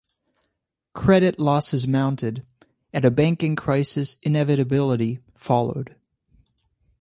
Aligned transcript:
Credit 0.95 1.37
losses 1.37 1.87
mounted 1.87 2.43
and 2.91 3.05
a 3.05 3.11
banking 3.11 3.55
crisis 3.55 4.17
inevitability 4.23 5.19
followed. 5.35 5.95